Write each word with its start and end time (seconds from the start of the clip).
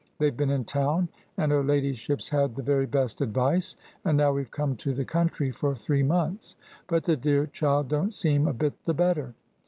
They've 0.17 0.35
been 0.35 0.49
in 0.49 0.65
town, 0.65 1.09
and 1.37 1.51
her 1.51 1.63
ladyship's 1.63 2.27
had 2.29 2.55
the 2.55 2.63
very 2.63 2.87
best 2.87 3.21
advice, 3.21 3.77
and 4.03 4.17
now 4.17 4.31
we've 4.33 4.49
come 4.49 4.75
to 4.77 4.95
the 4.95 5.05
country 5.05 5.51
for 5.51 5.75
three 5.75 6.01
months, 6.01 6.55
but 6.87 7.03
the 7.03 7.15
dear 7.15 7.45
child 7.45 7.89
don't 7.89 8.11
seem 8.11 8.47
a 8.47 8.53
bit 8.53 8.73
the 8.85 8.95
better. 8.95 9.35